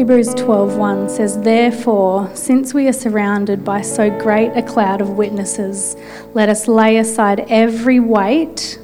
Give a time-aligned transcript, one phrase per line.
[0.00, 5.94] Hebrews 12:1 says, "Therefore, since we are surrounded by so great a cloud of witnesses,
[6.32, 8.78] let us lay aside every weight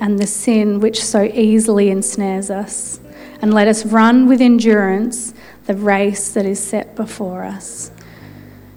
[0.00, 3.00] and the sin which so easily ensnares us,
[3.42, 5.34] and let us run with endurance
[5.66, 7.90] the race that is set before us."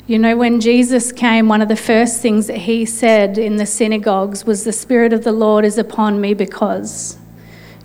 [0.06, 3.66] You know, when Jesus came, one of the first things that he said in the
[3.66, 7.16] synagogues was, The Spirit of the Lord is upon me because.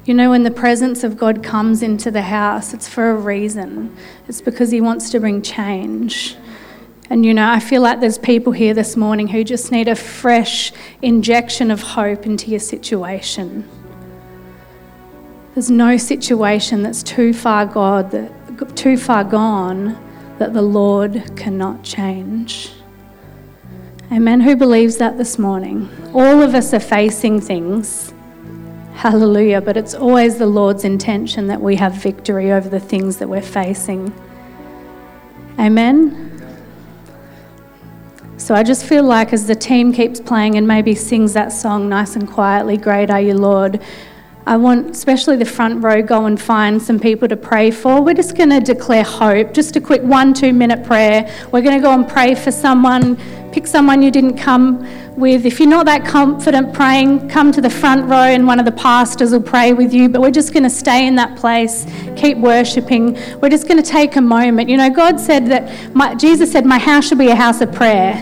[0.04, 3.96] You know, when the presence of God comes into the house, it's for a reason.
[4.28, 6.36] It's because He wants to bring change.
[7.08, 9.94] And you know, I feel like there's people here this morning who just need a
[9.94, 13.68] fresh injection of hope into your situation.
[15.54, 19.98] There's no situation that's too far God, that, too far gone
[20.38, 22.72] that the Lord cannot change.
[24.12, 24.40] Amen.
[24.40, 25.88] Who believes that this morning?
[26.12, 28.13] All of us are facing things
[28.94, 29.60] Hallelujah.
[29.60, 33.42] But it's always the Lord's intention that we have victory over the things that we're
[33.42, 34.12] facing.
[35.58, 36.30] Amen.
[38.36, 41.88] So I just feel like as the team keeps playing and maybe sings that song
[41.88, 43.80] nice and quietly, Great Are You, Lord,
[44.46, 48.02] I want, especially the front row, go and find some people to pray for.
[48.02, 49.54] We're just going to declare hope.
[49.54, 51.32] Just a quick one, two minute prayer.
[51.50, 53.16] We're going to go and pray for someone.
[53.54, 55.46] Pick someone you didn't come with.
[55.46, 58.72] If you're not that confident praying, come to the front row and one of the
[58.72, 60.08] pastors will pray with you.
[60.08, 63.16] But we're just going to stay in that place, keep worshipping.
[63.40, 64.68] We're just going to take a moment.
[64.68, 67.72] You know, God said that, my, Jesus said, My house should be a house of
[67.72, 68.16] prayer.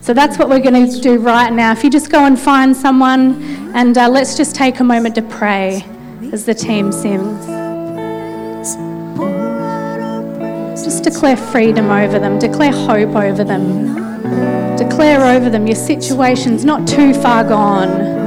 [0.00, 1.72] So that's what we're going to do right now.
[1.72, 3.42] If you just go and find someone,
[3.74, 5.84] and uh, let's just take a moment to pray
[6.32, 7.44] as the team sings.
[10.82, 14.09] Just declare freedom over them, declare hope over them,
[14.76, 18.19] declare over them your situation's not too far gone.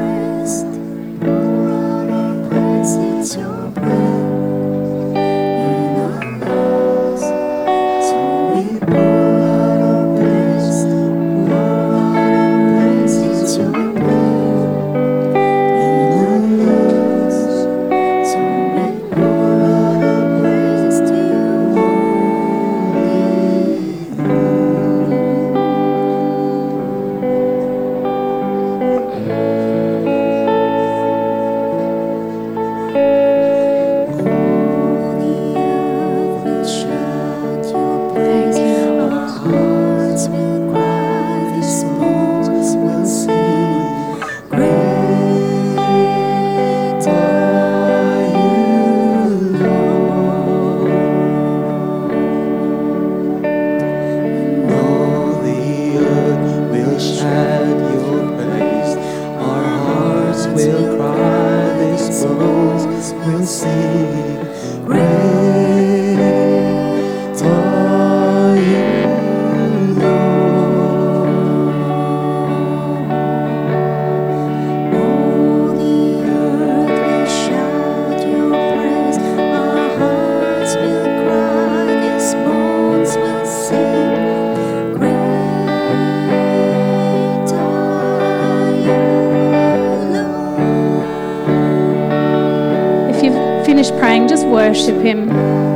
[94.53, 95.72] Worship Him.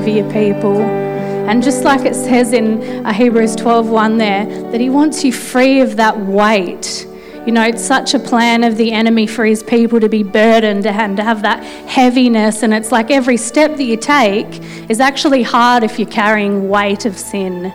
[0.00, 0.80] Over your people.
[0.80, 5.82] And just like it says in uh, Hebrews 12:1 there, that he wants you free
[5.82, 7.06] of that weight.
[7.44, 10.86] You know, it's such a plan of the enemy for his people to be burdened
[10.86, 12.62] and to have that heaviness.
[12.62, 14.48] And it's like every step that you take
[14.88, 17.70] is actually hard if you're carrying weight of sin.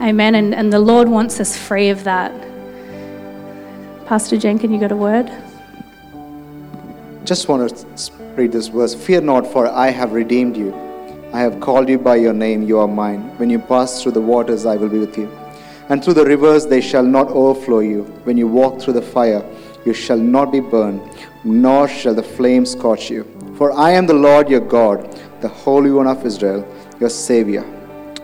[0.00, 0.34] Amen.
[0.34, 2.32] And, and the Lord wants us free of that.
[4.06, 5.30] Pastor Jenkin, you got a word?
[7.24, 10.93] just want to read this verse Fear not, for I have redeemed you.
[11.34, 13.36] I have called you by your name, you are mine.
[13.38, 15.28] When you pass through the waters, I will be with you.
[15.88, 18.04] And through the rivers, they shall not overflow you.
[18.22, 19.44] When you walk through the fire,
[19.84, 21.02] you shall not be burned,
[21.42, 23.24] nor shall the flames scorch you.
[23.58, 25.10] For I am the Lord your God,
[25.40, 26.64] the Holy One of Israel,
[27.00, 27.64] your Savior.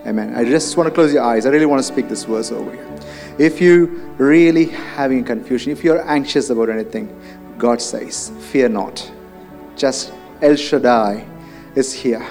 [0.07, 0.33] Amen.
[0.37, 1.47] I just want to close your eyes.
[1.47, 2.99] I really want to speak this verse over you.
[3.45, 3.87] If you
[4.19, 7.09] really having confusion, if you're anxious about anything,
[7.59, 9.11] God says, Fear not.
[9.75, 11.27] Just El Shaddai
[11.75, 12.25] is here.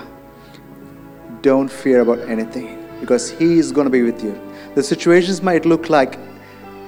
[1.41, 4.39] Don't fear about anything because He is going to be with you.
[4.75, 6.19] The situations might look like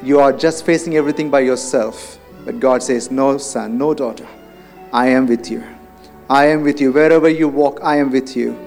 [0.03, 4.27] you are just facing everything by yourself, but God says, No, son, no, daughter,
[4.91, 5.63] I am with you.
[6.29, 6.91] I am with you.
[6.91, 8.57] Wherever you walk, I am with you.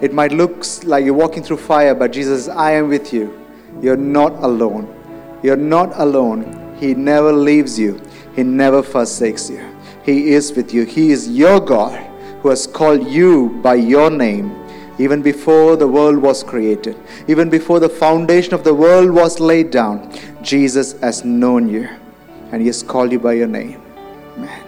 [0.00, 3.38] It might look like you're walking through fire, but Jesus, I am with you.
[3.80, 4.92] You're not alone.
[5.42, 6.76] You're not alone.
[6.78, 8.00] He never leaves you,
[8.34, 9.64] He never forsakes you.
[10.04, 10.84] He is with you.
[10.84, 11.96] He is your God
[12.42, 14.61] who has called you by your name
[14.98, 16.96] even before the world was created,
[17.28, 20.12] even before the foundation of the world was laid down.
[20.42, 21.88] Jesus has known you
[22.52, 23.82] and He has called you by your name.
[24.36, 24.64] Amen.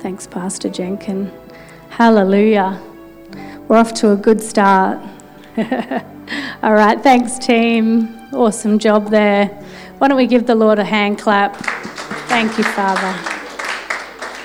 [0.00, 1.30] Thanks, Pastor Jenkin.
[1.90, 2.80] Hallelujah.
[3.66, 4.98] We're off to a good start.
[6.62, 8.16] All right, thanks, team.
[8.32, 9.46] Awesome job there.
[9.98, 11.56] Why don't we give the Lord a hand clap?
[12.28, 13.14] Thank you, Father.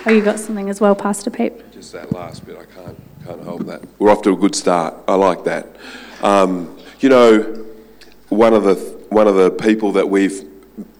[0.05, 1.71] Oh, you got something as well, Pastor Pete?
[1.71, 3.81] Just that last bit, I can't, can't that.
[3.99, 4.95] We're off to a good start.
[5.07, 5.67] I like that.
[6.21, 7.65] Um, you know,
[8.29, 8.75] one of the
[9.09, 10.43] one of the people that we've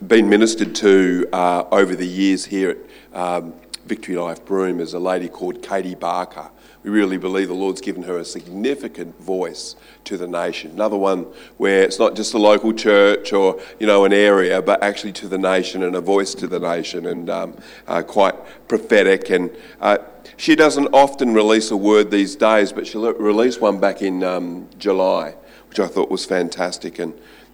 [0.08, 2.78] been ministered to uh, over the years here
[3.14, 3.54] at um,
[3.86, 6.50] Victory Life Broome is a lady called Katie Barker.
[6.84, 10.72] We really believe the Lord's given her a significant voice to the nation.
[10.72, 14.84] Another one where it's not just a local church or you know an area, but
[14.84, 17.58] actually to the nation and a voice to the nation, and um,
[17.88, 18.36] uh, quite
[18.68, 19.30] prophetic.
[19.30, 19.50] And
[19.80, 20.00] uh,
[20.36, 24.68] she doesn't often release a word these days, but she released one back in um,
[24.78, 25.36] July,
[25.70, 27.00] which I thought was fantastic.
[27.00, 27.14] And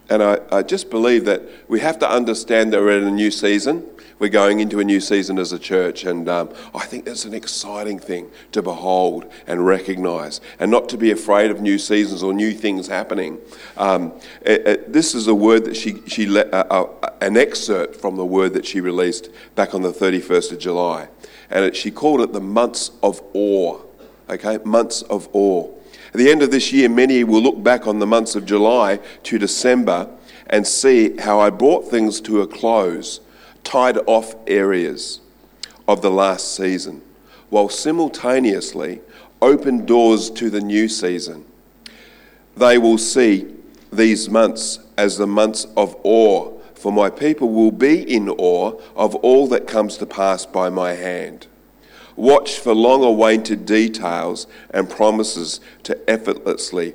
[0.10, 3.30] and I, I just believe that we have to understand that we're in a new
[3.30, 3.86] season
[4.20, 7.34] we're going into a new season as a church, and um, I think that's an
[7.34, 12.34] exciting thing to behold and recognise, and not to be afraid of new seasons or
[12.34, 13.40] new things happening.
[13.78, 17.96] Um, it, it, this is a word that she, she let, uh, uh, an excerpt
[17.96, 21.08] from the word that she released back on the 31st of July,
[21.50, 23.82] and it, she called it the months of awe.
[24.30, 25.68] Okay, months of awe.
[26.10, 29.00] At the end of this year, many will look back on the months of July
[29.24, 30.10] to December
[30.48, 33.22] and see how I brought things to a close
[33.64, 35.22] tied off areas
[35.88, 37.02] of the last season,
[37.50, 39.02] while simultaneously
[39.42, 41.46] open doors to the new season.
[42.56, 43.48] They will see
[43.92, 49.16] these months as the months of awe, for my people will be in awe of
[49.16, 51.48] all that comes to pass by my hand.
[52.16, 56.94] Watch for long awaited details and promises to effortlessly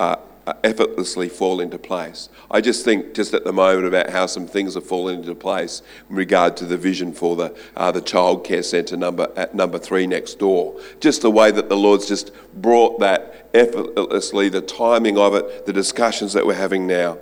[0.00, 0.16] uh,
[0.62, 2.28] effortlessly fall into place.
[2.50, 5.82] I just think just at the moment about how some things are falling into place
[6.10, 10.06] in regard to the vision for the uh, the childcare centre number at number three
[10.06, 10.80] next door.
[11.00, 15.72] Just the way that the Lord's just brought that effortlessly, the timing of it, the
[15.72, 17.18] discussions that we're having now.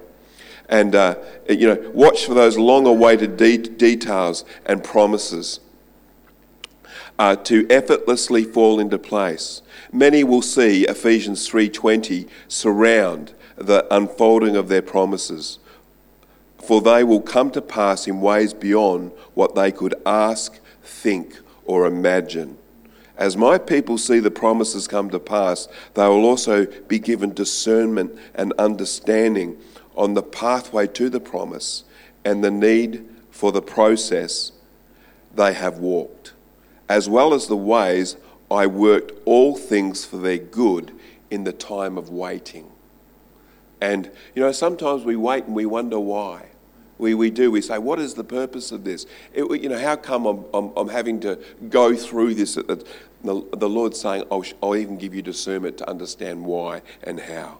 [0.69, 1.17] And, uh,
[1.49, 5.61] you know, watch for those long awaited de- details and promises
[7.19, 9.62] uh, to effortlessly fall into place.
[9.92, 15.59] Many will see Ephesians 3:20 surround the unfolding of their promises,
[16.59, 21.87] for they will come to pass in ways beyond what they could ask, think, or
[21.87, 22.57] imagine.
[23.16, 28.19] As my people see the promises come to pass, they will also be given discernment
[28.35, 29.59] and understanding
[29.95, 31.85] on the pathway to the promise
[32.25, 34.52] and the need for the process
[35.35, 36.22] they have walked
[36.89, 38.17] as well as the ways
[38.51, 40.93] I worked all things for their good
[41.31, 42.71] in the time of waiting.
[43.81, 46.47] And, you know, sometimes we wait and we wonder why.
[46.99, 47.51] We, we do.
[47.51, 49.07] We say, what is the purpose of this?
[49.33, 52.55] It, you know, how come I'm, I'm, I'm, having to go through this?
[52.55, 52.85] The,
[53.25, 57.59] the Lord's saying, I'll, I'll even give you discernment to understand why and how.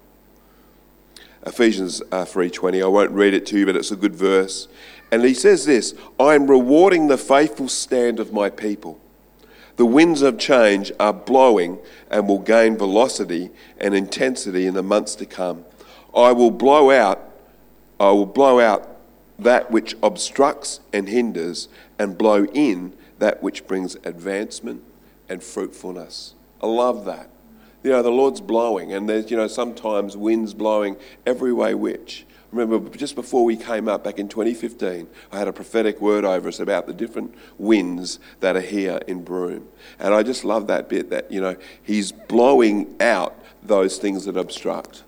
[1.45, 4.69] Ephesians uh, 3.20, I won't read it to you, but it's a good verse.
[5.11, 9.01] And he says this, I am rewarding the faithful stand of my people
[9.77, 11.79] the winds of change are blowing
[12.11, 15.65] and will gain velocity and intensity in the months to come.
[16.15, 17.31] I will blow out,
[17.99, 18.89] I will blow out
[19.39, 24.83] that which obstructs and hinders and blow in that which brings advancement
[25.29, 26.35] and fruitfulness.
[26.63, 27.31] I love that.
[27.83, 32.27] You know, the Lord's blowing, and there's, you know, sometimes winds blowing every way which.
[32.53, 36.49] Remember, just before we came up back in 2015, I had a prophetic word over
[36.49, 39.69] us about the different winds that are here in Broome.
[39.99, 44.37] And I just love that bit that, you know, He's blowing out those things that
[44.37, 45.03] obstruct.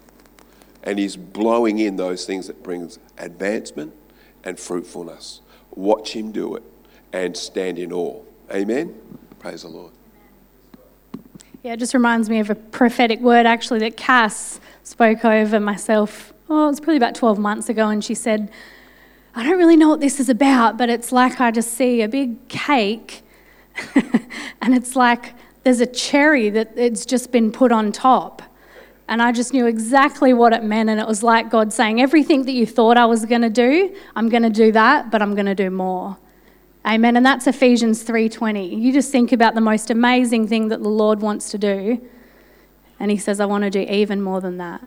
[0.83, 3.93] And He's blowing in those things that brings advancement
[4.43, 5.43] and fruitfulness.
[5.75, 6.63] Watch Him do it
[7.13, 8.23] and stand in awe.
[8.51, 8.95] Amen?
[9.39, 9.93] Praise the Lord.
[11.63, 16.34] Yeah, it just reminds me of a prophetic word actually that Cass spoke over myself.
[16.49, 18.51] Oh, it was probably about 12 months ago, and she said,
[19.35, 22.09] I don't really know what this is about, but it's like I just see a
[22.09, 23.23] big cake,
[24.63, 25.35] and it's like
[25.65, 28.43] there's a cherry that it's just been put on top.
[29.07, 32.45] And I just knew exactly what it meant, and it was like God saying, Everything
[32.45, 35.35] that you thought I was going to do, I'm going to do that, but I'm
[35.35, 36.17] going to do more.
[36.87, 37.17] Amen.
[37.17, 38.79] And that's Ephesians 3:20.
[38.81, 42.07] You just think about the most amazing thing that the Lord wants to do.
[43.01, 44.83] And he says, I want to do even more than that.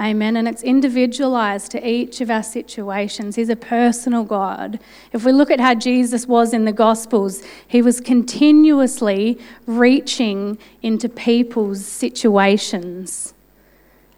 [0.00, 0.34] Amen.
[0.34, 3.36] And it's individualized to each of our situations.
[3.36, 4.80] He's a personal God.
[5.12, 11.06] If we look at how Jesus was in the Gospels, he was continuously reaching into
[11.06, 13.34] people's situations.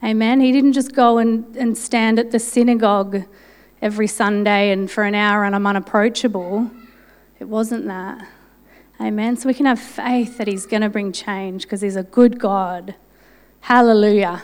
[0.05, 0.41] Amen.
[0.41, 3.25] He didn't just go and, and stand at the synagogue
[3.81, 6.71] every Sunday and for an hour and I'm unapproachable.
[7.41, 8.25] It wasn't that.
[9.01, 9.37] Amen.
[9.37, 12.39] So we can have faith that He's going to bring change because He's a good
[12.39, 12.95] God.
[13.62, 14.43] Hallelujah.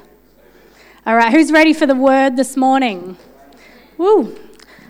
[1.08, 3.16] All right, who's ready for the word this morning?
[3.96, 4.36] Woo.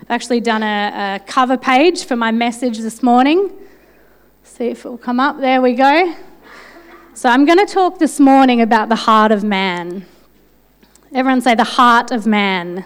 [0.00, 3.52] I've actually done a, a cover page for my message this morning.
[4.42, 5.38] See if it will come up.
[5.38, 6.16] There we go.
[7.14, 10.06] So I'm going to talk this morning about the heart of man.
[11.14, 12.84] Everyone say the heart of man.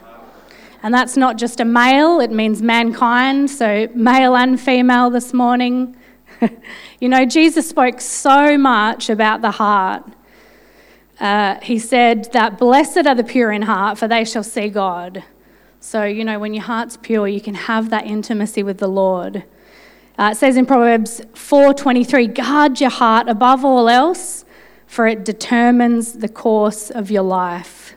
[0.82, 5.96] And that's not just a male, it means mankind, so male and female this morning.
[7.00, 10.04] you know, Jesus spoke so much about the heart.
[11.20, 15.22] Uh, he said that blessed are the pure in heart, for they shall see God.
[15.80, 19.44] So, you know, when your heart's pure, you can have that intimacy with the Lord.
[20.18, 24.44] Uh, it says in Proverbs 4:23, "Guard your heart above all else,
[24.86, 27.94] for it determines the course of your life."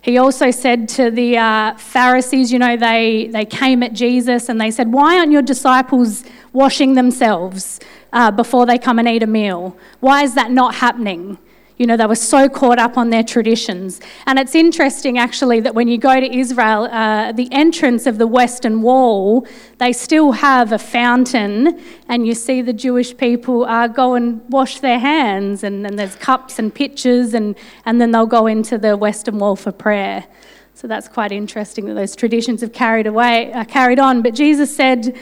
[0.00, 4.60] He also said to the uh, Pharisees, you know, they, they came at Jesus and
[4.60, 7.78] they said, Why aren't your disciples washing themselves
[8.12, 9.76] uh, before they come and eat a meal?
[10.00, 11.36] Why is that not happening?
[11.78, 14.00] You know, they were so caught up on their traditions.
[14.26, 18.26] And it's interesting, actually, that when you go to Israel, uh, the entrance of the
[18.26, 19.46] Western Wall,
[19.78, 24.80] they still have a fountain, and you see the Jewish people uh, go and wash
[24.80, 27.56] their hands, and, there's cups and pitchers, and,
[27.86, 30.26] and then they'll go into the Western Wall for prayer.
[30.74, 34.22] So that's quite interesting that those traditions have carried away, uh, carried on.
[34.22, 35.16] But Jesus said,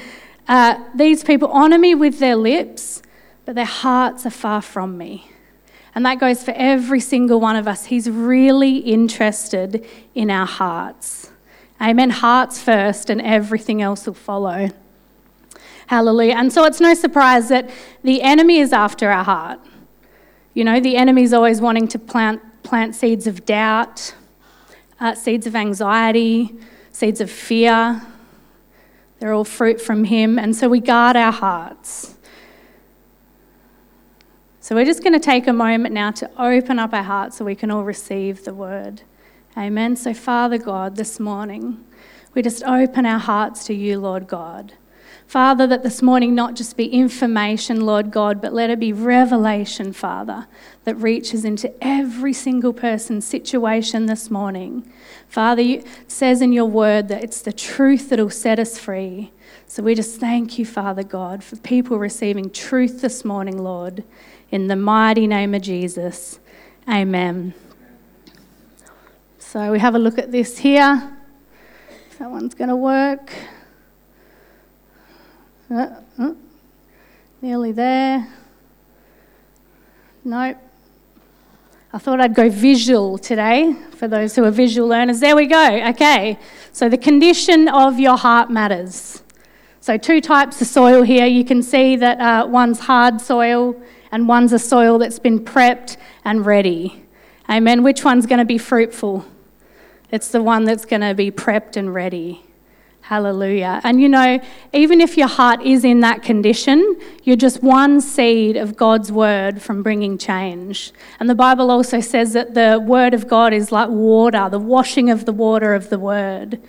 [0.48, 3.00] uh, "These people honour me with their lips,
[3.46, 5.30] but their hearts are far from me."
[5.96, 7.86] And that goes for every single one of us.
[7.86, 11.30] He's really interested in our hearts.
[11.80, 12.10] Amen.
[12.10, 14.68] Hearts first, and everything else will follow.
[15.86, 16.34] Hallelujah.
[16.34, 17.70] And so it's no surprise that
[18.04, 19.58] the enemy is after our heart.
[20.52, 24.14] You know, the enemy is always wanting to plant, plant seeds of doubt,
[25.00, 26.54] uh, seeds of anxiety,
[26.92, 28.02] seeds of fear.
[29.18, 30.38] They're all fruit from him.
[30.38, 32.15] And so we guard our hearts.
[34.66, 37.44] So we're just going to take a moment now to open up our hearts so
[37.44, 39.02] we can all receive the word.
[39.56, 39.94] Amen.
[39.94, 41.84] So, Father God, this morning,
[42.34, 44.72] we just open our hearts to you, Lord God.
[45.28, 49.92] Father, that this morning not just be information, Lord God, but let it be revelation,
[49.92, 50.48] Father,
[50.82, 54.92] that reaches into every single person's situation this morning.
[55.28, 59.30] Father, it says in your word that it's the truth that will set us free.
[59.68, 64.04] So we just thank you, Father God, for people receiving truth this morning, Lord.
[64.50, 66.38] In the mighty name of Jesus,
[66.88, 67.52] amen.
[69.38, 71.16] So we have a look at this here.
[72.10, 73.32] If That one's going to work.
[75.68, 75.88] Uh,
[76.18, 76.34] uh,
[77.42, 78.28] nearly there.
[80.24, 80.58] Nope.
[81.92, 85.18] I thought I'd go visual today for those who are visual learners.
[85.20, 85.88] There we go.
[85.88, 86.38] Okay.
[86.70, 89.22] So the condition of your heart matters.
[89.80, 91.26] So, two types of soil here.
[91.26, 95.96] You can see that uh, one's hard soil and one's a soil that's been prepped
[96.24, 97.04] and ready.
[97.48, 97.82] Amen.
[97.82, 99.24] Which one's going to be fruitful?
[100.10, 102.42] It's the one that's going to be prepped and ready.
[103.06, 103.80] Hallelujah.
[103.84, 104.40] And you know,
[104.72, 109.62] even if your heart is in that condition, you're just one seed of God's word
[109.62, 110.92] from bringing change.
[111.20, 115.08] And the Bible also says that the word of God is like water, the washing
[115.08, 116.60] of the water of the word.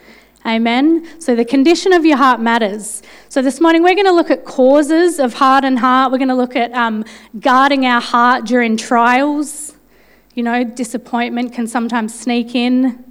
[0.48, 1.06] Amen.
[1.20, 3.04] So the condition of your heart matters.
[3.28, 6.10] So this morning we're going to look at causes of heart and heart.
[6.10, 7.04] We're going to look at um,
[7.38, 9.76] guarding our heart during trials.
[10.36, 13.04] You know, disappointment can sometimes sneak in.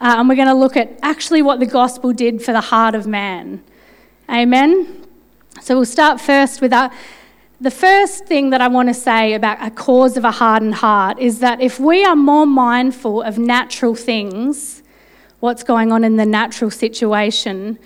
[0.00, 2.94] Uh, and we're going to look at actually what the gospel did for the heart
[2.94, 3.62] of man.
[4.30, 5.06] Amen?
[5.60, 6.90] So we'll start first with our.
[7.60, 11.18] The first thing that I want to say about a cause of a hardened heart
[11.18, 14.82] is that if we are more mindful of natural things,
[15.40, 17.78] what's going on in the natural situation,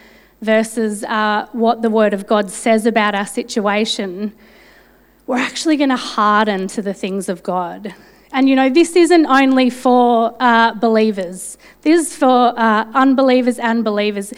[0.44, 4.32] versus uh, what the Word of God says about our situation,
[5.26, 7.94] we're actually going to harden to the things of God.
[8.30, 13.82] And you know, this isn't only for uh, believers, this is for uh, unbelievers and
[13.82, 14.32] believers.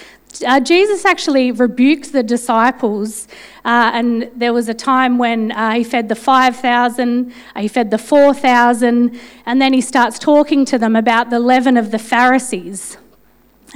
[0.47, 3.27] Uh, Jesus actually rebuked the disciples,
[3.65, 7.91] uh, and there was a time when uh, he fed the 5,000, uh, he fed
[7.91, 12.99] the 4,000, and then he starts talking to them about the leaven of the Pharisees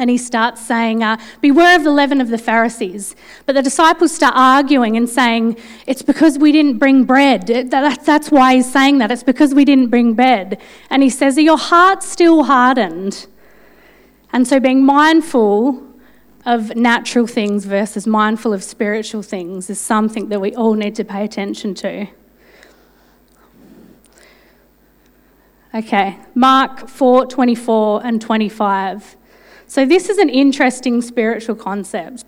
[0.00, 3.14] and he starts saying, uh, Beware of the leaven of the Pharisees.
[3.44, 7.46] But the disciples start arguing and saying, It's because we didn't bring bread.
[7.46, 9.10] That's why he's saying that.
[9.10, 10.58] It's because we didn't bring bread.
[10.88, 13.26] And he says, Are your hearts still hardened?
[14.32, 15.86] And so being mindful
[16.46, 21.04] of natural things versus mindful of spiritual things is something that we all need to
[21.04, 22.06] pay attention to.
[25.74, 29.16] Okay, Mark 4 24 and 25.
[29.70, 32.24] So, this is an interesting spiritual concept.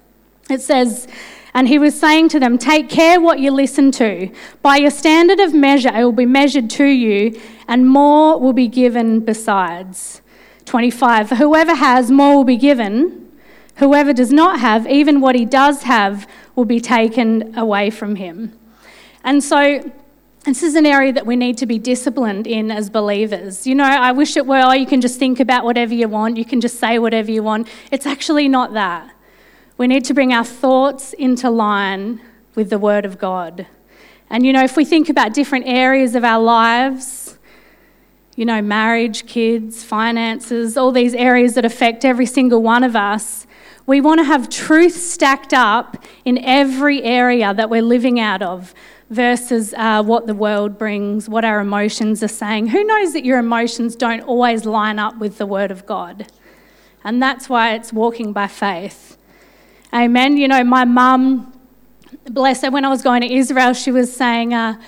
[0.49, 1.09] It says,
[1.53, 4.31] and he was saying to them, Take care what you listen to.
[4.63, 8.69] By your standard of measure, it will be measured to you, and more will be
[8.69, 10.23] given besides.
[10.67, 11.31] 25.
[11.31, 13.29] For whoever has, more will be given.
[13.79, 18.57] Whoever does not have, even what he does have, will be taken away from him.
[19.25, 19.91] And so,
[20.45, 23.67] this is an area that we need to be disciplined in as believers.
[23.67, 26.37] You know, I wish it were, oh, you can just think about whatever you want,
[26.37, 27.69] you can just say whatever you want.
[27.93, 29.15] It's actually not that.
[29.79, 32.21] We need to bring our thoughts into line
[32.55, 33.67] with the Word of God.
[34.31, 37.39] And, you know, if we think about different areas of our lives,
[38.35, 43.47] you know, marriage, kids, finances, all these areas that affect every single one of us,
[43.87, 48.75] we want to have truth stacked up in every area that we're living out of
[49.12, 52.68] versus uh, what the world brings, what our emotions are saying.
[52.68, 56.27] Who knows that your emotions don't always line up with the Word of God?
[57.05, 59.18] And that's why it's walking by faith.
[59.92, 60.38] Amen.
[60.38, 61.53] You know, my mum,
[62.25, 64.81] bless her, when I was going to Israel, she was saying, uh,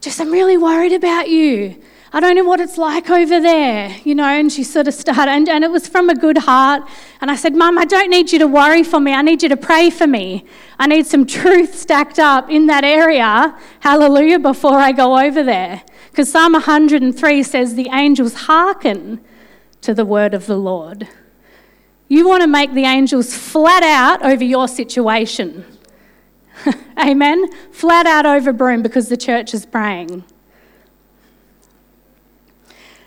[0.00, 1.82] just, I'm really worried about you.
[2.14, 4.22] I don't know what it's like over there, you know.
[4.22, 6.88] And she sort of started, and, and it was from a good heart.
[7.20, 9.12] And I said, Mum, I don't need you to worry for me.
[9.12, 10.44] I need you to pray for me.
[10.78, 15.82] I need some truth stacked up in that area, hallelujah, before I go over there.
[16.12, 19.20] Because Psalm 103 says, The angels hearken
[19.80, 21.08] to the word of the Lord.
[22.06, 25.64] You want to make the angels flat out over your situation.
[26.96, 27.50] Amen?
[27.72, 30.22] Flat out over Broome because the church is praying.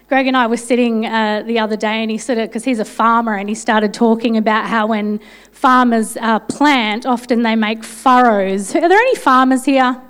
[0.08, 2.80] Greg and I were sitting uh, the other day, and he sort of, because he's
[2.80, 5.20] a farmer, and he started talking about how when
[5.52, 8.74] farmers uh, plant, often they make furrows.
[8.74, 10.02] Are there any farmers here?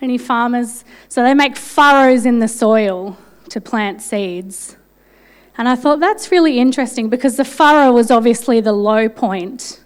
[0.00, 0.84] Any farmers?
[1.08, 3.16] So they make furrows in the soil
[3.50, 4.76] to plant seeds.
[5.56, 9.83] And I thought that's really interesting because the furrow was obviously the low point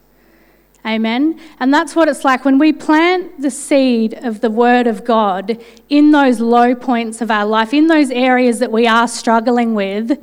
[0.88, 1.38] Amen.
[1.61, 5.62] And that's what it's like when we plant the seed of the Word of God
[5.90, 10.18] in those low points of our life, in those areas that we are struggling with.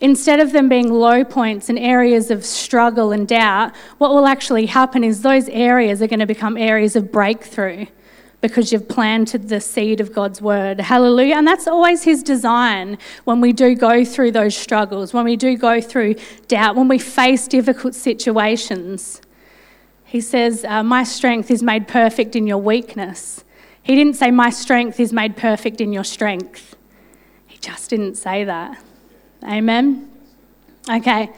[0.00, 4.66] Instead of them being low points and areas of struggle and doubt, what will actually
[4.66, 7.86] happen is those areas are going to become areas of breakthrough
[8.40, 10.80] because you've planted the seed of God's word.
[10.80, 11.36] Hallelujah.
[11.36, 15.56] And that's always His design when we do go through those struggles, when we do
[15.56, 16.16] go through
[16.48, 19.22] doubt, when we face difficult situations.
[20.06, 23.44] He says, uh, My strength is made perfect in your weakness.
[23.82, 26.76] He didn't say, My strength is made perfect in your strength.
[27.46, 28.82] He just didn't say that.
[29.44, 30.10] Amen?
[30.88, 31.30] Okay,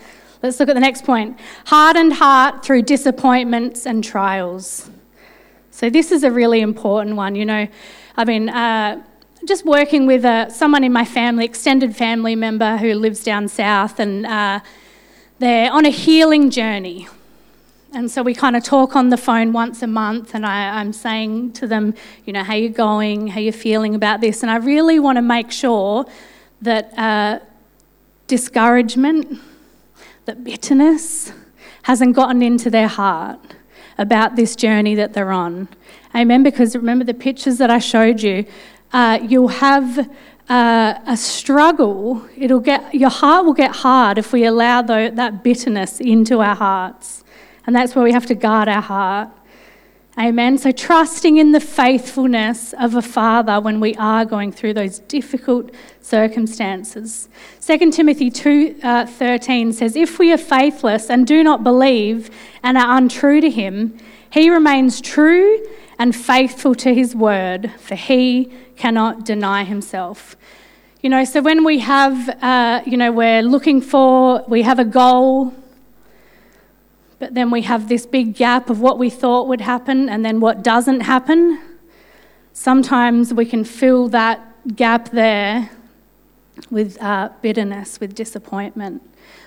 [0.42, 1.38] let's look at the next point.
[1.66, 4.90] Hardened heart through disappointments and trials.
[5.70, 7.34] So, this is a really important one.
[7.34, 7.68] You know,
[8.16, 9.02] I mean, uh,
[9.46, 13.98] just working with uh, someone in my family, extended family member who lives down south,
[13.98, 14.60] and uh,
[15.38, 17.08] they're on a healing journey.
[17.94, 20.92] And so we kind of talk on the phone once a month, and I, am
[20.92, 21.94] saying to them,
[22.26, 25.22] you know, how you're going, how you're feeling about this, and I really want to
[25.22, 26.04] make sure
[26.60, 27.38] that uh,
[28.26, 29.40] discouragement,
[30.26, 31.32] that bitterness,
[31.82, 33.40] hasn't gotten into their heart
[33.96, 35.66] about this journey that they're on.
[36.14, 36.42] Amen.
[36.42, 38.44] Because remember the pictures that I showed you,
[38.92, 40.10] uh, you'll have.
[40.50, 45.44] Uh, a struggle, it'll get your heart will get hard if we allow the, that
[45.44, 47.22] bitterness into our hearts.
[47.68, 49.28] And that's where we have to guard our heart.
[50.18, 50.56] Amen.
[50.56, 55.70] So trusting in the faithfulness of a father when we are going through those difficult
[56.00, 57.28] circumstances.
[57.60, 62.30] 2 Timothy 2:13 uh, says, "If we are faithless and do not believe
[62.62, 63.98] and are untrue to him,
[64.30, 65.58] he remains true
[65.98, 70.38] and faithful to his word, for he cannot deny himself."
[71.02, 74.86] You know, so when we have, uh, you know, we're looking for, we have a
[74.86, 75.52] goal,
[77.18, 80.40] but then we have this big gap of what we thought would happen and then
[80.40, 81.60] what doesn't happen.
[82.52, 85.70] Sometimes we can fill that gap there
[86.70, 89.02] with uh, bitterness, with disappointment.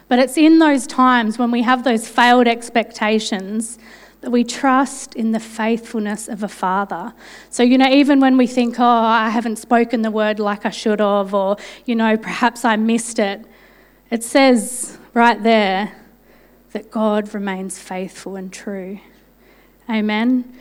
[0.07, 3.79] But it's in those times when we have those failed expectations
[4.19, 7.13] that we trust in the faithfulness of a father.
[7.49, 10.69] So, you know, even when we think, oh, I haven't spoken the word like I
[10.69, 13.43] should have, or, you know, perhaps I missed it,
[14.11, 15.95] it says right there
[16.71, 18.99] that God remains faithful and true.
[19.89, 20.57] Amen.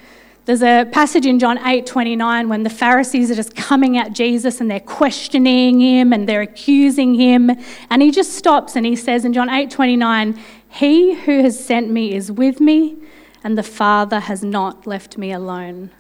[0.47, 4.61] There's a passage in John 8 29 when the Pharisees are just coming at Jesus
[4.61, 7.51] and they're questioning him and they're accusing him.
[7.91, 11.91] And he just stops and he says in John 8 29, He who has sent
[11.91, 12.97] me is with me,
[13.45, 15.91] and the Father has not left me alone.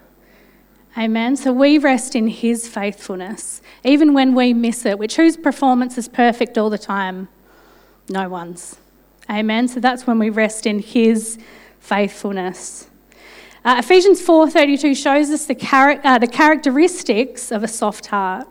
[0.99, 1.37] Amen.
[1.37, 6.09] So we rest in his faithfulness, even when we miss it, which whose performance is
[6.09, 7.29] perfect all the time?
[8.09, 8.77] No one's.
[9.31, 9.69] Amen.
[9.69, 11.39] So that's when we rest in his
[11.79, 12.89] faithfulness.
[13.65, 18.49] Uh, Ephesians 4:32 shows us the, char- uh, the characteristics of a soft heart.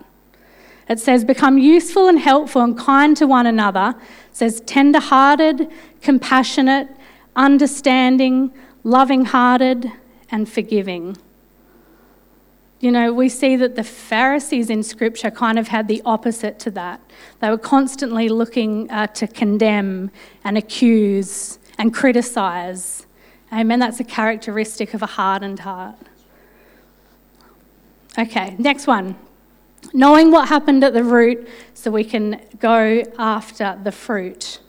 [0.87, 3.95] It says, "Become useful and helpful and kind to one another."
[4.29, 5.67] It says, "Tender-hearted,
[6.01, 6.87] compassionate,
[7.35, 8.51] understanding,
[8.83, 9.91] loving-hearted,
[10.31, 11.17] and forgiving."
[12.79, 16.71] You know, we see that the Pharisees in Scripture kind of had the opposite to
[16.71, 17.01] that.
[17.41, 20.11] They were constantly looking uh, to condemn
[20.45, 23.05] and accuse and criticize.
[23.51, 23.79] Amen.
[23.79, 25.97] That's a characteristic of a hardened heart.
[28.17, 29.15] Okay, next one.
[29.93, 34.59] Knowing what happened at the root so we can go after the fruit.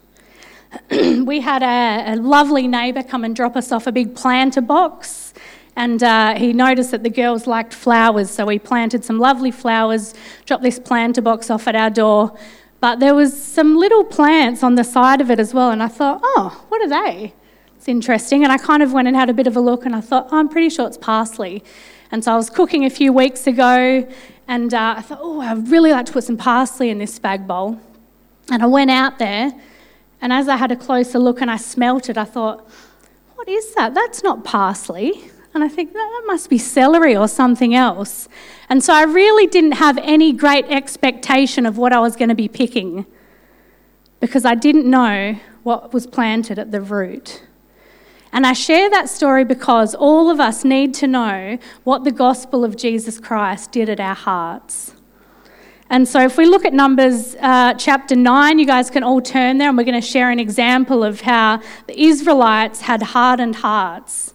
[0.90, 5.32] we had a, a lovely neighbour come and drop us off a big planter box
[5.76, 10.14] and uh, he noticed that the girls liked flowers, so he planted some lovely flowers,
[10.46, 12.36] dropped this planter box off at our door.
[12.80, 15.88] But there was some little plants on the side of it as well, and I
[15.88, 17.34] thought, oh, what are they?
[17.76, 18.42] It's interesting.
[18.42, 20.28] And I kind of went and had a bit of a look, and I thought,
[20.30, 21.62] oh, I'm pretty sure it's parsley.
[22.10, 24.06] And so I was cooking a few weeks ago,
[24.48, 27.46] and uh, I thought, oh, I'd really like to put some parsley in this spag
[27.46, 27.78] bowl.
[28.50, 29.52] And I went out there,
[30.20, 32.68] and as I had a closer look and I smelt it, I thought,
[33.36, 33.94] what is that?
[33.94, 35.30] That's not parsley.
[35.52, 38.28] And I think that must be celery or something else.
[38.68, 42.36] And so I really didn't have any great expectation of what I was going to
[42.36, 43.04] be picking
[44.20, 47.42] because I didn't know what was planted at the root.
[48.32, 52.64] And I share that story because all of us need to know what the gospel
[52.64, 54.94] of Jesus Christ did at our hearts.
[55.92, 59.58] And so, if we look at Numbers uh, chapter 9, you guys can all turn
[59.58, 64.32] there and we're going to share an example of how the Israelites had hardened hearts.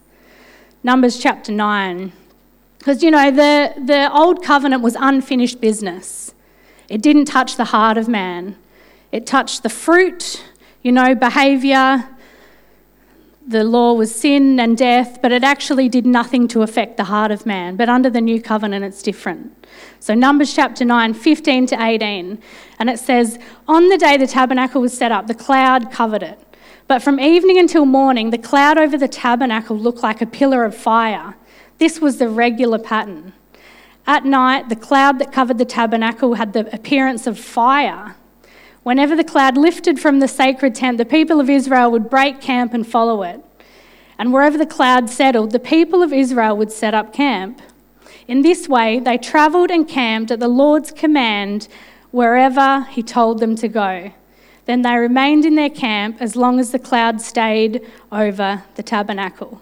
[0.86, 2.12] Numbers chapter 9.
[2.78, 6.32] Because, you know, the, the old covenant was unfinished business.
[6.88, 8.54] It didn't touch the heart of man,
[9.10, 10.44] it touched the fruit,
[10.82, 12.08] you know, behaviour.
[13.48, 17.32] The law was sin and death, but it actually did nothing to affect the heart
[17.32, 17.74] of man.
[17.74, 19.66] But under the new covenant, it's different.
[19.98, 22.38] So, Numbers chapter 9, 15 to 18,
[22.78, 26.38] and it says, On the day the tabernacle was set up, the cloud covered it.
[26.88, 30.76] But from evening until morning, the cloud over the tabernacle looked like a pillar of
[30.76, 31.36] fire.
[31.78, 33.32] This was the regular pattern.
[34.06, 38.14] At night, the cloud that covered the tabernacle had the appearance of fire.
[38.84, 42.72] Whenever the cloud lifted from the sacred tent, the people of Israel would break camp
[42.72, 43.44] and follow it.
[44.16, 47.60] And wherever the cloud settled, the people of Israel would set up camp.
[48.28, 51.66] In this way, they travelled and camped at the Lord's command
[52.12, 54.12] wherever He told them to go.
[54.66, 59.60] Then they remained in their camp as long as the cloud stayed over the tabernacle.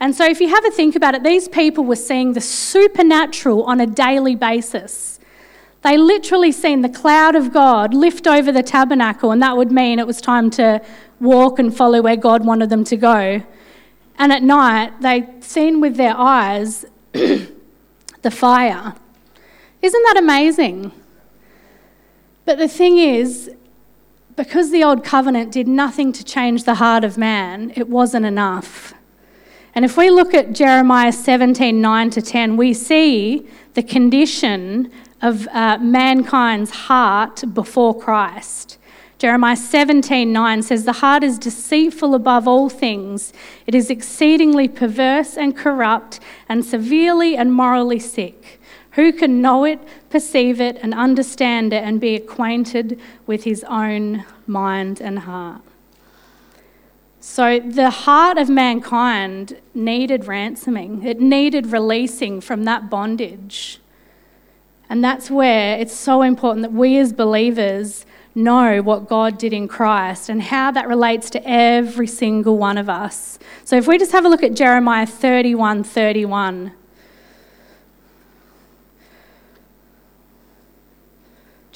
[0.00, 3.64] And so, if you have a think about it, these people were seeing the supernatural
[3.64, 5.20] on a daily basis.
[5.82, 9.98] They literally seen the cloud of God lift over the tabernacle, and that would mean
[9.98, 10.82] it was time to
[11.20, 13.42] walk and follow where God wanted them to go.
[14.18, 18.94] And at night, they'd seen with their eyes the fire.
[19.80, 20.92] Isn't that amazing?
[22.44, 23.50] But the thing is,
[24.40, 28.94] because the old covenant did nothing to change the heart of man, it wasn't enough.
[29.74, 35.46] And if we look at Jeremiah 17 9 to 10, we see the condition of
[35.48, 38.78] uh, mankind's heart before Christ.
[39.18, 43.34] Jeremiah 17 9 says, The heart is deceitful above all things,
[43.66, 48.58] it is exceedingly perverse and corrupt, and severely and morally sick.
[48.92, 54.24] Who can know it, perceive it, and understand it, and be acquainted with his own
[54.46, 55.62] mind and heart?
[57.20, 63.78] So, the heart of mankind needed ransoming, it needed releasing from that bondage.
[64.88, 69.68] And that's where it's so important that we as believers know what God did in
[69.68, 73.38] Christ and how that relates to every single one of us.
[73.64, 76.72] So, if we just have a look at Jeremiah 31 31.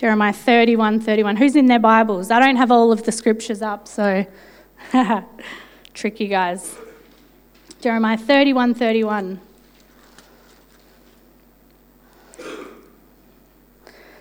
[0.04, 1.36] Jeremiah 31 31.
[1.36, 2.30] Who's in their Bibles?
[2.30, 4.26] I don't have all of the scriptures up, so.
[5.94, 6.76] Tricky guys.
[7.80, 9.40] Jeremiah 31 31.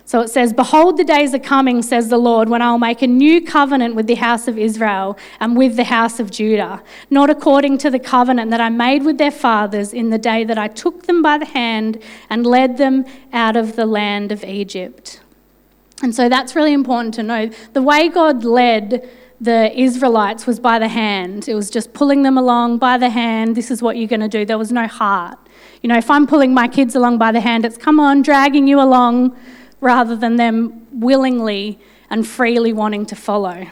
[0.06, 3.02] So it says, Behold, the days are coming, says the Lord, when I will make
[3.02, 7.30] a new covenant with the house of Israel and with the house of Judah, not
[7.30, 10.70] according to the covenant that I made with their fathers in the day that I
[10.70, 15.20] took them by the hand and led them out of the land of Egypt.
[16.04, 17.50] And so that's really important to know.
[17.72, 21.48] The way God led the Israelites was by the hand.
[21.48, 23.56] It was just pulling them along by the hand.
[23.56, 24.46] This is what you're going to do.
[24.46, 25.38] There was no heart.
[25.82, 28.68] You know, if I'm pulling my kids along by the hand, it's come on, dragging
[28.68, 29.36] you along,
[29.80, 33.68] rather than them willingly and freely wanting to follow.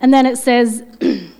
[0.00, 0.82] And then it says,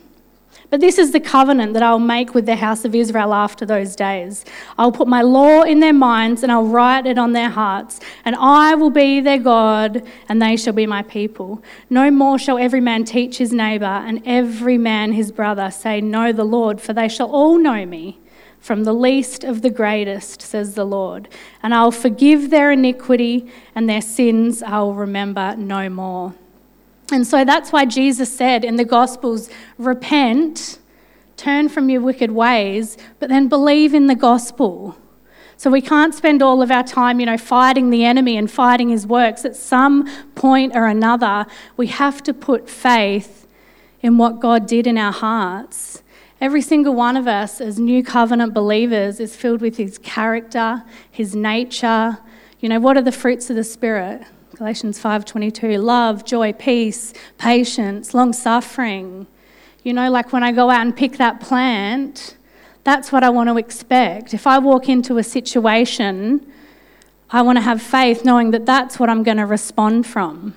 [0.69, 3.95] But this is the covenant that I'll make with the house of Israel after those
[3.95, 4.45] days.
[4.77, 8.35] I'll put my law in their minds and I'll write it on their hearts, and
[8.37, 11.63] I will be their God, and they shall be my people.
[11.89, 16.33] No more shall every man teach his neighbour, and every man his brother, say, Know
[16.33, 18.19] the Lord, for they shall all know me.
[18.59, 21.29] From the least of the greatest, says the Lord.
[21.63, 26.35] And I'll forgive their iniquity, and their sins I'll remember no more.
[27.13, 30.79] And so that's why Jesus said in the Gospels, repent,
[31.37, 34.97] turn from your wicked ways, but then believe in the gospel.
[35.59, 38.91] So we can't spend all of our time, you know, fighting the enemy and fighting
[38.91, 39.45] his works.
[39.45, 43.47] At some point or another, we have to put faith
[44.03, 46.03] in what God did in our hearts.
[46.41, 51.35] Every single one of us, as new covenant believers, is filled with his character, his
[51.35, 52.19] nature.
[52.61, 54.23] You know, what are the fruits of the Spirit?
[54.57, 59.27] Galatians 5:22 love, joy, peace, patience, long suffering.
[59.83, 62.39] You know, like when I go out and pick that plant,
[62.83, 64.33] that's what I want to expect.
[64.33, 66.51] If I walk into a situation,
[67.29, 70.55] I want to have faith knowing that that's what I'm going to respond from.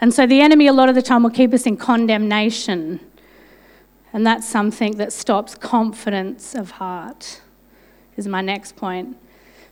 [0.00, 2.98] And so the enemy a lot of the time will keep us in condemnation.
[4.10, 7.42] And that's something that stops confidence of heart.
[8.16, 9.18] Is my next point.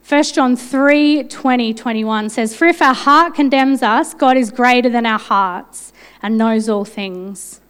[0.09, 4.88] 1 John 3 20, 21 says, For if our heart condemns us, God is greater
[4.88, 5.92] than our hearts
[6.23, 7.61] and knows all things.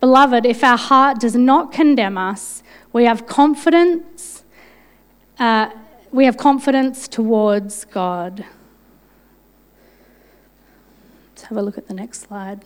[0.00, 4.42] Beloved, if our heart does not condemn us, we have confidence.
[5.38, 5.70] Uh,
[6.10, 8.44] we have confidence towards God.
[11.30, 12.64] Let's have a look at the next slide.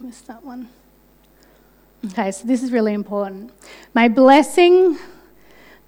[0.00, 0.68] Missed that one.
[2.06, 3.50] Okay, so this is really important.
[3.94, 4.96] May blessing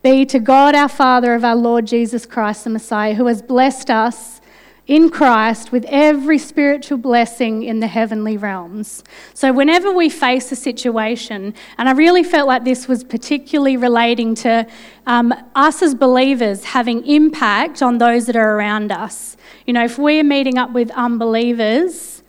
[0.07, 3.91] be to God our Father of our Lord Jesus Christ the Messiah, who has blessed
[3.91, 4.41] us
[4.87, 9.03] in Christ with every spiritual blessing in the heavenly realms.
[9.35, 14.37] So, whenever we face a situation, and I really felt like this was particularly relating
[14.37, 14.65] to
[15.09, 19.37] um, us as believers having impact on those that are around us.
[19.67, 22.23] You know, if we're meeting up with unbelievers,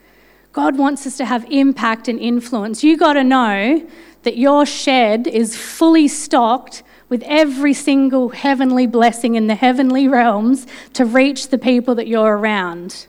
[0.52, 2.84] God wants us to have impact and influence.
[2.84, 3.88] You got to know
[4.24, 10.68] that your shed is fully stocked with every single heavenly blessing in the heavenly realms
[10.94, 13.08] to reach the people that you're around.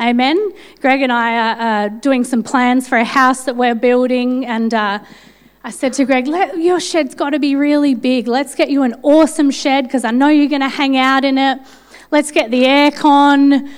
[0.00, 0.52] Amen.
[0.80, 4.74] Greg and I are uh, doing some plans for a house that we're building, and
[4.74, 4.98] uh,
[5.62, 8.26] I said to Greg, Your shed's got to be really big.
[8.26, 11.38] Let's get you an awesome shed because I know you're going to hang out in
[11.38, 11.58] it.
[12.10, 13.70] Let's get the aircon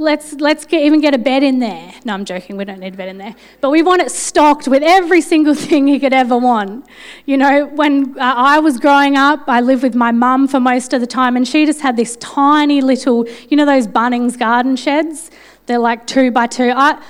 [0.00, 1.92] let's let's get, even get a bed in there.
[2.04, 2.56] No, I'm joking.
[2.56, 5.54] We don't need a bed in there, but we want it stocked with every single
[5.66, 6.86] thing you could ever want.
[7.26, 10.92] You know, when uh, I was growing up, I lived with my mum for most
[10.92, 14.76] of the time, and she just had this tiny little, you know, those Bunnings garden
[14.76, 15.30] sheds.
[15.66, 16.72] They're like two by two.
[16.74, 17.00] I,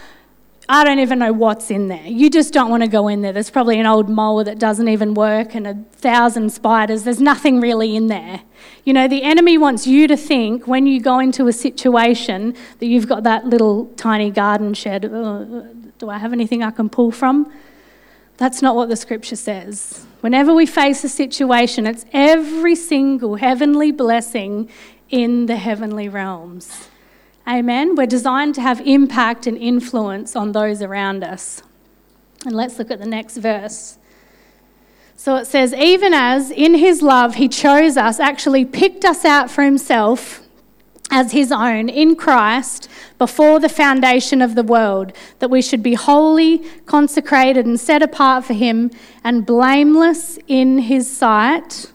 [0.73, 2.07] I don't even know what's in there.
[2.07, 3.33] You just don't want to go in there.
[3.33, 7.03] There's probably an old mower that doesn't even work and a thousand spiders.
[7.03, 8.43] There's nothing really in there.
[8.85, 12.87] You know, the enemy wants you to think when you go into a situation that
[12.87, 15.07] you've got that little tiny garden shed.
[15.07, 15.63] Uh,
[15.99, 17.53] do I have anything I can pull from?
[18.37, 20.07] That's not what the scripture says.
[20.21, 24.71] Whenever we face a situation, it's every single heavenly blessing
[25.09, 26.91] in the heavenly realms.
[27.51, 27.97] Amen.
[27.97, 31.65] We're designed to have impact and influence on those around us.
[32.47, 33.99] And let's look at the next verse.
[35.17, 39.51] So it says, even as in his love he chose us, actually picked us out
[39.51, 40.47] for himself
[41.11, 45.95] as his own in Christ before the foundation of the world, that we should be
[45.95, 48.93] holy, consecrated, and set apart for him,
[49.25, 51.93] and blameless in his sight,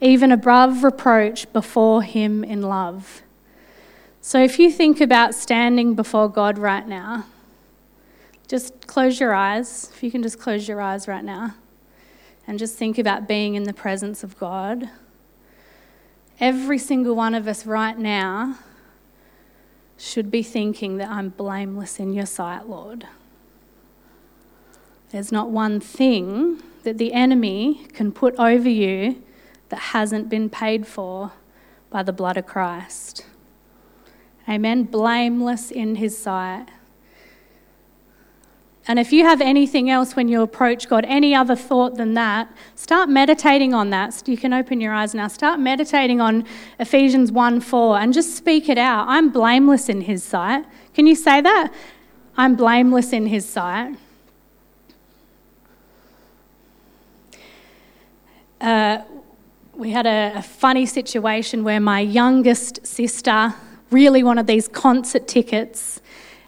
[0.00, 3.22] even above reproach before him in love.
[4.20, 7.26] So if you think about standing before God right now,
[8.48, 9.90] just close your eyes.
[9.94, 11.54] If you can just close your eyes right now
[12.46, 14.88] and just think about being in the presence of God.
[16.40, 18.58] Every single one of us right now
[19.98, 23.06] should be thinking that I'm blameless in your sight, Lord.
[25.10, 29.22] There's not one thing that the enemy can put over you
[29.68, 31.32] that hasn't been paid for
[31.90, 33.26] by the blood of Christ.
[34.48, 34.84] Amen.
[34.84, 36.66] Blameless in his sight.
[38.90, 42.50] And if you have anything else when you approach God, any other thought than that,
[42.74, 44.14] start meditating on that.
[44.14, 45.28] So you can open your eyes now.
[45.28, 46.46] Start meditating on
[46.80, 49.06] Ephesians 1 4 and just speak it out.
[49.06, 50.64] I'm blameless in his sight.
[50.94, 51.70] Can you say that?
[52.34, 53.94] I'm blameless in his sight.
[58.58, 59.02] Uh,
[59.74, 63.54] we had a, a funny situation where my youngest sister
[63.90, 66.00] really wanted these concert tickets.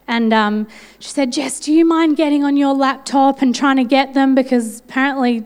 [0.06, 3.84] And um, she said, Jess, do you mind getting on your laptop and trying to
[3.84, 4.34] get them?
[4.34, 5.44] Because apparently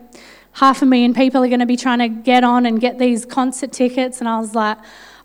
[0.53, 3.27] half a million people are going to be trying to get on and get these
[3.27, 4.21] concert tickets.
[4.21, 4.79] And I was like,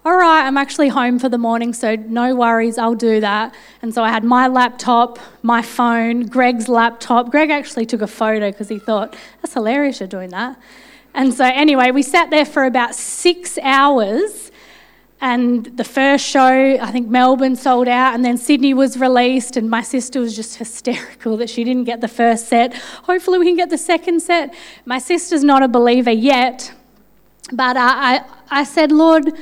[0.06, 3.54] all right, I'm actually home for the morning, so no worries, I'll do that.
[3.82, 7.30] And so I had my laptop, my phone, Greg's laptop.
[7.30, 10.58] Greg actually took a photo because he thought, that's hilarious, you're doing that.
[11.14, 14.49] And so, anyway, we sat there for about six hours
[15.22, 19.70] and the first show, I think Melbourne sold out, and then Sydney was released, and
[19.70, 22.74] my sister was just hysterical that she didn't get the first set.
[23.04, 24.54] Hopefully, we can get the second set.
[24.86, 26.72] My sister's not a believer yet,
[27.52, 29.34] but I, I, I said, Lord,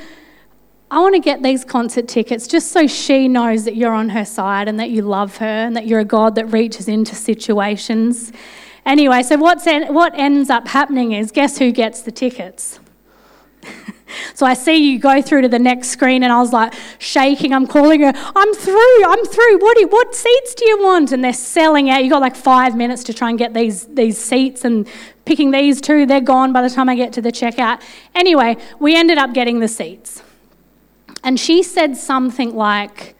[0.90, 4.24] I want to get these concert tickets just so she knows that you're on her
[4.24, 8.32] side and that you love her and that you're a God that reaches into situations.
[8.86, 12.80] Anyway, so what's en- what ends up happening is guess who gets the tickets?
[14.34, 17.52] So I see you go through to the next screen, and I was like shaking.
[17.52, 19.58] I'm calling her, I'm through, I'm through.
[19.58, 21.12] What, you, what seats do you want?
[21.12, 22.02] And they're selling out.
[22.02, 24.88] You've got like five minutes to try and get these, these seats, and
[25.24, 27.82] picking these two, they're gone by the time I get to the checkout.
[28.14, 30.22] Anyway, we ended up getting the seats.
[31.22, 33.14] And she said something like,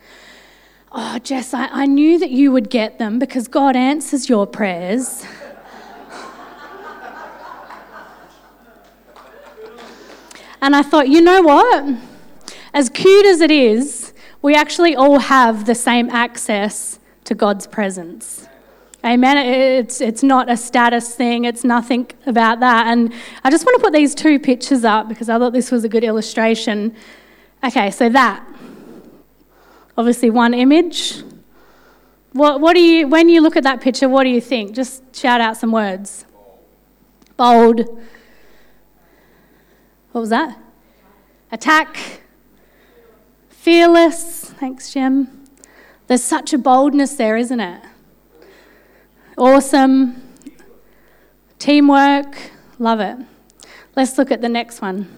[0.91, 5.27] Oh, Jess, I, I knew that you would get them because God answers your prayers.
[10.61, 11.97] And I thought, you know what?
[12.75, 18.49] As cute as it is, we actually all have the same access to God's presence.
[19.05, 19.37] Amen.
[19.37, 22.89] It's, it's not a status thing, it's nothing about that.
[22.89, 23.13] And
[23.45, 25.89] I just want to put these two pictures up because I thought this was a
[25.89, 26.97] good illustration.
[27.63, 28.47] Okay, so that.
[29.97, 31.23] Obviously, one image.
[32.33, 34.75] What, what do you, when you look at that picture, what do you think?
[34.75, 36.25] Just shout out some words.
[37.37, 38.01] Bold.
[40.13, 40.59] What was that?
[41.53, 42.23] Attack.
[43.51, 44.51] Fearless.
[44.59, 45.45] Thanks, Jim.
[46.07, 47.83] There's such a boldness there, isn't it?
[49.37, 50.23] Awesome.
[51.59, 52.51] Teamwork.
[52.79, 53.19] Love it.
[53.95, 55.15] Let's look at the next one.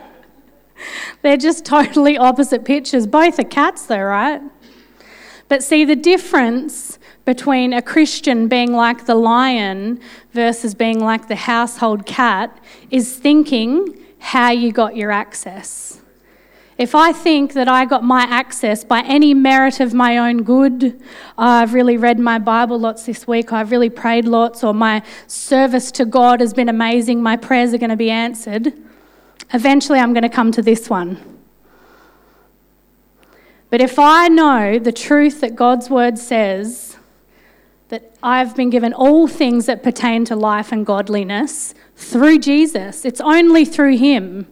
[1.22, 3.06] They're just totally opposite pictures.
[3.06, 4.42] Both are cats, though, right?
[5.48, 10.00] But see, the difference between a Christian being like the lion
[10.32, 12.56] versus being like the household cat
[12.90, 16.00] is thinking how you got your access.
[16.78, 21.02] If I think that I got my access by any merit of my own good,
[21.36, 25.02] oh, I've really read my Bible lots this week, I've really prayed lots, or my
[25.26, 28.72] service to God has been amazing, my prayers are going to be answered
[29.52, 31.40] Eventually, I'm going to come to this one.
[33.68, 36.96] But if I know the truth that God's word says,
[37.88, 43.20] that I've been given all things that pertain to life and godliness through Jesus, it's
[43.20, 44.46] only through Him,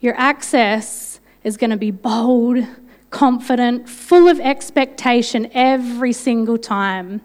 [0.00, 2.66] your access is going to be bold,
[3.10, 7.22] confident, full of expectation every single time.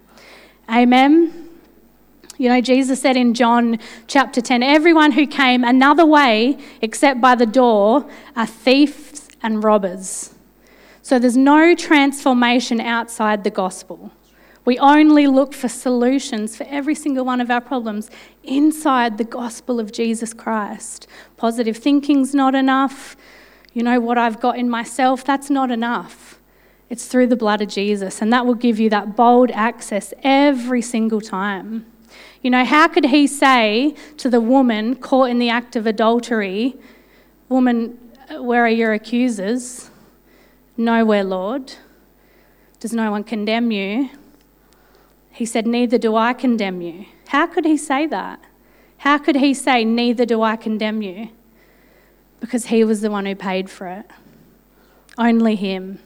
[0.70, 1.49] Amen.
[2.40, 7.36] You know, Jesus said in John chapter 10 everyone who came another way except by
[7.36, 10.34] the door are thieves and robbers.
[11.02, 14.14] So there's no transformation outside the gospel.
[14.64, 18.10] We only look for solutions for every single one of our problems
[18.46, 21.08] inside the gospel of Jesus Christ.
[21.36, 23.18] Positive thinking's not enough.
[23.74, 26.40] You know, what I've got in myself, that's not enough.
[26.90, 30.82] It's through the blood of Jesus, and that will give you that bold access every
[30.82, 31.86] single time.
[32.42, 36.76] You know, how could he say to the woman caught in the act of adultery,
[37.50, 37.98] Woman,
[38.38, 39.90] where are your accusers?
[40.78, 41.74] Nowhere, Lord.
[42.80, 44.12] Does no one condemn you?
[45.32, 47.06] He said, Neither do I condemn you.
[47.30, 48.40] How could he say that?
[49.00, 51.30] How could he say, Neither do I condemn you?
[52.40, 54.06] Because he was the one who paid for it.
[55.18, 56.00] Only him.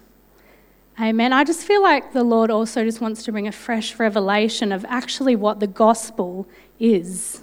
[1.01, 1.33] Amen.
[1.33, 4.85] I just feel like the Lord also just wants to bring a fresh revelation of
[4.87, 6.47] actually what the gospel
[6.79, 7.41] is.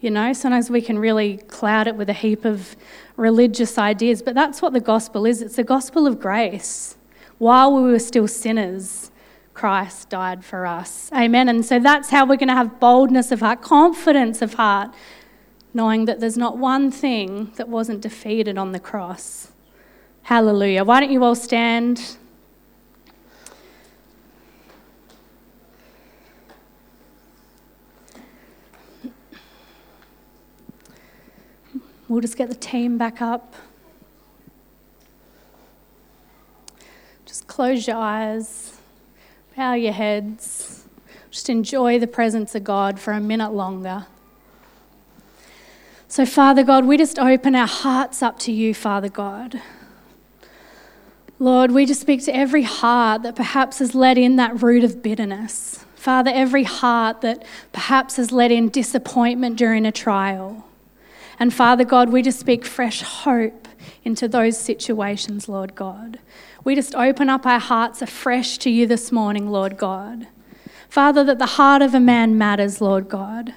[0.00, 2.76] You know, sometimes we can really cloud it with a heap of
[3.16, 6.96] religious ideas, but that's what the gospel is it's a gospel of grace.
[7.38, 9.10] While we were still sinners,
[9.54, 11.10] Christ died for us.
[11.12, 11.48] Amen.
[11.48, 14.92] And so that's how we're going to have boldness of heart, confidence of heart,
[15.72, 19.52] knowing that there's not one thing that wasn't defeated on the cross.
[20.22, 20.84] Hallelujah.
[20.84, 22.18] Why don't you all stand?
[32.08, 33.54] We'll just get the team back up.
[37.26, 38.78] Just close your eyes,
[39.54, 40.86] bow your heads,
[41.30, 44.06] just enjoy the presence of God for a minute longer.
[46.08, 49.60] So, Father God, we just open our hearts up to you, Father God.
[51.38, 55.02] Lord, we just speak to every heart that perhaps has let in that root of
[55.02, 55.84] bitterness.
[55.94, 60.67] Father, every heart that perhaps has let in disappointment during a trial.
[61.40, 63.68] And Father God, we just speak fresh hope
[64.04, 66.18] into those situations, Lord God.
[66.64, 70.26] We just open up our hearts afresh to you this morning, Lord God.
[70.88, 73.54] Father, that the heart of a man matters, Lord God.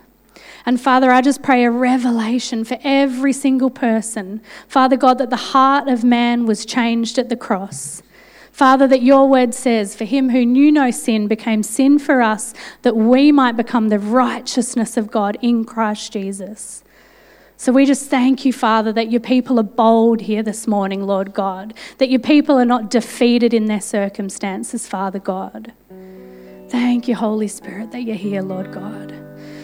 [0.66, 4.42] And Father, I just pray a revelation for every single person.
[4.68, 8.04] Father God, that the heart of man was changed at the cross.
[8.52, 12.54] Father, that your word says, For him who knew no sin became sin for us,
[12.84, 16.84] that we might become the righteousness of God in Christ Jesus.
[17.62, 21.32] So we just thank you, Father, that your people are bold here this morning, Lord
[21.32, 25.72] God, that your people are not defeated in their circumstances, Father God.
[26.70, 29.14] Thank you, Holy Spirit, that you're here, Lord God.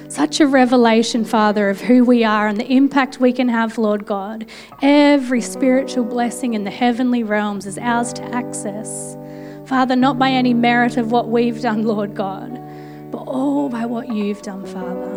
[0.09, 4.05] Such a revelation, Father, of who we are and the impact we can have, Lord
[4.05, 4.45] God.
[4.83, 9.17] Every spiritual blessing in the heavenly realms is ours to access.
[9.65, 12.61] Father, not by any merit of what we've done, Lord God,
[13.09, 15.16] but all by what you've done, Father.